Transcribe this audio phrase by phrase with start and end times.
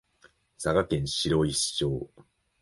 [0.57, 2.09] 佐賀県白石町